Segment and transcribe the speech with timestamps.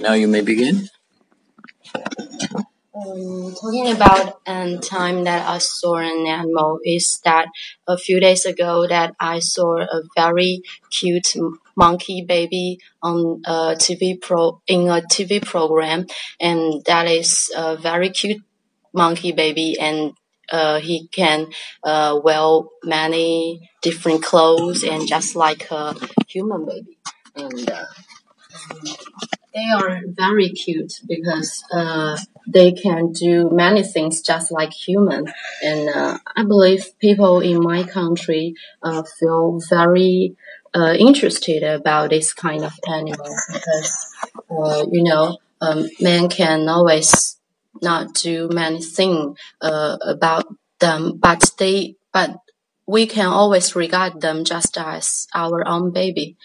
[0.00, 0.88] Now you may begin.
[2.94, 7.48] Um, talking about a time that I saw an animal is that
[7.88, 11.34] a few days ago that I saw a very cute
[11.74, 16.06] monkey baby on a TV pro in a TV program,
[16.38, 18.42] and that is a very cute
[18.92, 20.12] monkey baby, and
[20.50, 21.48] uh, he can
[21.82, 25.94] uh, wear many different clothes and just like a
[26.28, 26.98] human baby,
[27.36, 27.70] and.
[27.70, 27.84] Uh,
[29.54, 35.26] they are very cute because uh, they can do many things just like human.
[35.62, 40.36] And uh, I believe people in my country uh, feel very
[40.74, 44.14] uh, interested about this kind of animal because,
[44.50, 47.36] uh, you know, um, man can always
[47.82, 50.46] not do many things uh, about
[50.80, 52.36] them, but they, but
[52.86, 56.36] we can always regard them just as our own baby.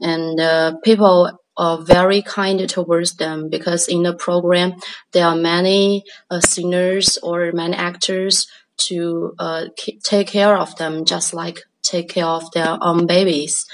[0.00, 4.74] And people are very kind towards them because in the program
[5.12, 8.46] there are many uh, singers or many actors
[8.78, 9.66] to uh,
[10.04, 13.66] take care of them just like take care of their own babies.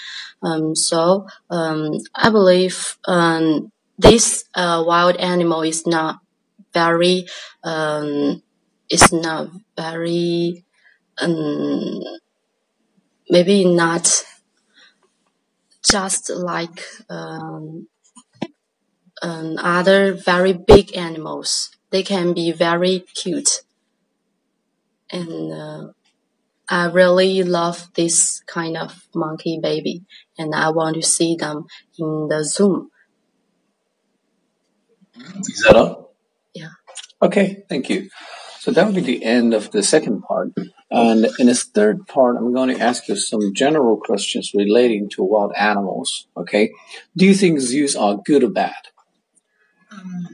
[0.43, 6.19] Um, so um, I believe um, this uh, wild animal is not
[6.73, 7.27] very
[7.63, 8.43] um,
[8.91, 10.65] is not very
[11.19, 12.01] um,
[13.31, 14.25] maybe not
[15.85, 17.89] just like um,
[19.23, 21.71] um, other very big animals.
[21.91, 23.63] They can be very cute.
[25.11, 25.89] And uh,
[26.69, 30.05] I really love this kind of monkey baby,
[30.39, 31.67] and I want to see them
[31.99, 32.91] in the Zoom.
[35.41, 36.15] Is that all?
[36.55, 36.71] Yeah.
[37.23, 38.09] Okay, thank you.
[38.65, 40.53] So that will be the end of the second part.
[40.91, 45.23] And in this third part, I'm going to ask you some general questions relating to
[45.23, 46.29] wild animals.
[46.35, 46.73] Okay.
[47.15, 48.89] Do you think zoos are good or bad?
[49.93, 50.29] Um,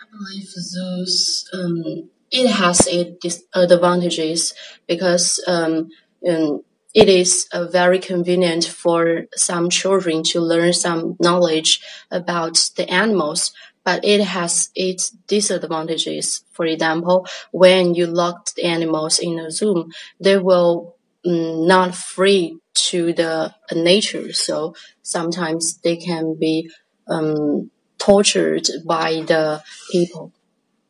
[0.00, 4.54] I believe zoos, um, it has its advantages
[4.86, 5.90] because, um,
[6.28, 6.62] um,
[6.94, 11.80] it is uh, very convenient for some children to learn some knowledge
[12.12, 13.52] about the animals
[13.84, 16.44] but it has its disadvantages.
[16.52, 22.58] For example, when you lock the animals in a zoo, they will mm, not free
[22.74, 24.32] to the nature.
[24.32, 26.70] So sometimes they can be
[27.08, 30.32] um, tortured by the people.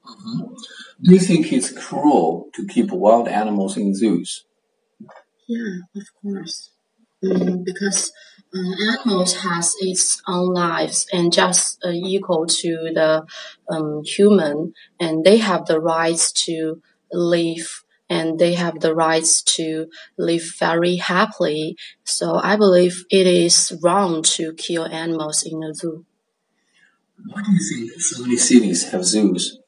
[0.06, 0.54] Mm-hmm.
[1.02, 4.44] Do you think it's cruel to keep wild animals in zoos?
[5.48, 6.70] Yeah, of course.
[7.25, 8.12] Mm, because
[8.54, 13.26] um, animals has its own lives and just uh, equal to the
[13.68, 16.82] um, human, and they have the rights to
[17.12, 19.86] live and they have the rights to
[20.18, 21.76] live very happily.
[22.04, 26.04] So I believe it is wrong to kill animals in a zoo.
[27.26, 29.58] Why do you think so many cities have zoos?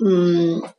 [0.00, 0.72] Mm,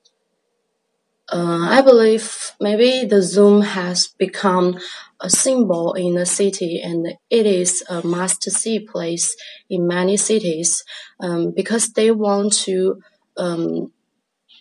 [1.35, 4.79] uh, I believe maybe the Zoom has become
[5.19, 9.35] a symbol in the city and it is a must see place
[9.69, 10.85] in many cities
[11.19, 13.01] um, because they want to
[13.35, 13.91] um,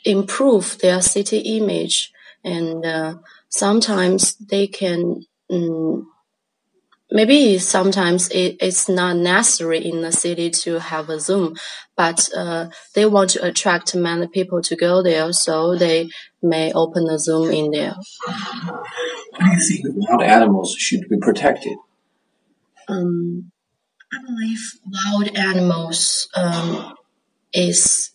[0.05, 2.13] improve their city image.
[2.45, 3.15] And uh,
[3.49, 6.11] sometimes they can um,
[7.11, 11.55] maybe sometimes it, it's not necessary in the city to have a Zoom,
[11.97, 16.09] but uh, they want to attract many people to go there, so they
[16.43, 17.95] may open a Zoom in there.
[18.27, 21.77] do you think wild animals should be protected?
[22.89, 23.51] Um,
[24.13, 26.95] I believe wild animals um,
[27.53, 28.11] is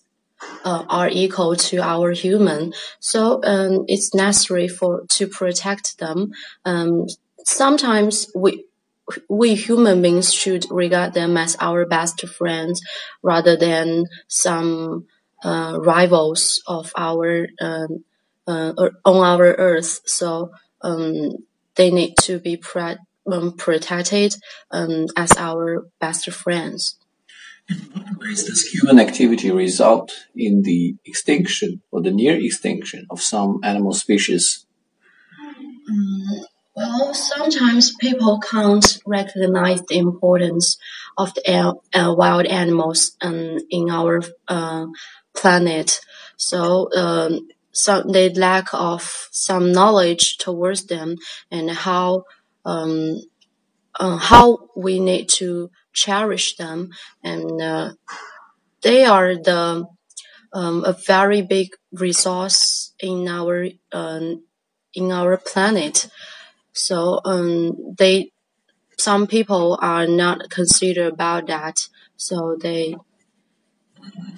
[0.63, 6.31] uh, are equal to our human, so um, it's necessary for to protect them.
[6.63, 7.07] Um,
[7.43, 8.65] sometimes we
[9.29, 12.81] we human beings should regard them as our best friends
[13.23, 15.05] rather than some
[15.43, 18.03] uh, rivals of our um,
[18.47, 18.73] uh,
[19.05, 20.01] on our earth.
[20.05, 21.33] So um,
[21.75, 22.97] they need to be pre-
[23.31, 24.35] um, protected
[24.71, 26.97] um, as our best friends.
[27.69, 33.21] In what ways does human activity result in the extinction or the near extinction of
[33.21, 34.65] some animal species?
[35.87, 36.28] Um,
[36.79, 40.77] well, sometimes people can't recognize the importance
[41.17, 44.85] of the uh, wild animals um, in our uh,
[45.35, 45.99] planet.
[46.37, 51.17] So, um, some they lack of some knowledge towards them
[51.51, 52.23] and how
[52.65, 53.21] um,
[53.99, 56.91] uh, how we need to cherish them,
[57.23, 57.93] and uh,
[58.81, 59.85] they are the
[60.53, 64.43] um, a very big resource in our um,
[64.93, 66.09] in our planet.
[66.79, 68.31] So um, they
[68.97, 71.87] some people are not consider about that.
[72.17, 72.95] So they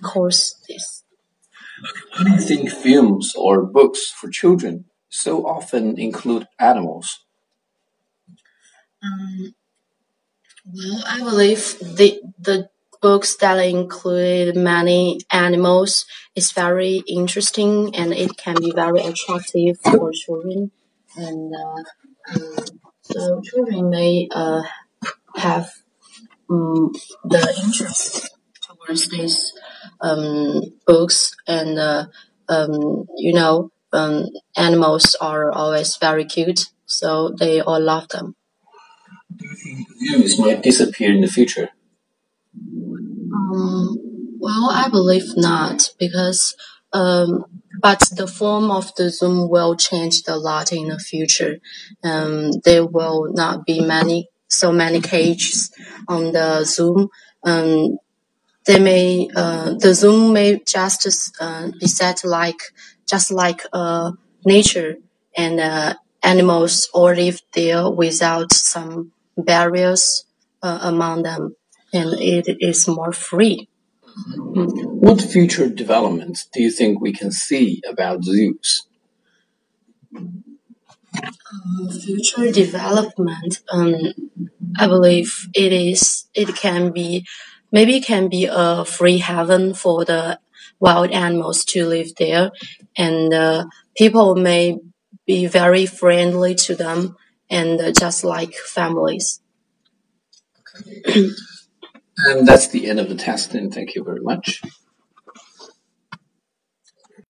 [0.01, 1.03] cause this.
[2.15, 7.19] Why do you think films or books for children so often include animals?
[9.03, 9.55] Um,
[10.65, 12.69] well, I believe the the
[13.01, 16.05] books that include many animals
[16.35, 20.71] is very interesting and it can be very attractive for children.
[21.17, 21.83] And uh,
[23.01, 24.61] so children may uh,
[25.35, 25.69] have
[26.49, 26.91] um,
[27.25, 28.29] the interest
[28.65, 29.53] towards these
[30.01, 32.05] um, books and uh,
[32.49, 38.35] um, you know um, animals are always very cute so they all love them.
[39.35, 41.69] Do you think zoos might disappear in the future?
[43.33, 43.97] Um,
[44.41, 46.55] well i believe not because
[46.93, 51.59] um, but the form of the zoom will change a lot in the future.
[52.03, 55.71] Um, there will not be many so many cages
[56.07, 57.09] on the zoom.
[57.43, 57.97] Um,
[58.67, 62.59] they may uh, the zoom may just uh, be set like
[63.09, 64.11] just like uh,
[64.45, 64.97] nature
[65.37, 70.25] and uh, animals all live there without some barriers
[70.63, 71.55] uh, among them.
[71.93, 73.69] And it is more free
[75.03, 78.87] what future developments do you think we can see about zoos
[80.15, 83.95] um, future development um,
[84.77, 87.25] i believe it is it can be
[87.71, 90.39] maybe it can be a free haven for the
[90.81, 92.51] wild animals to live there.
[92.97, 93.65] And uh,
[93.95, 94.79] people may
[95.25, 97.15] be very friendly to them
[97.49, 99.39] and uh, just like families
[102.17, 104.61] and that's the end of the test and thank you very much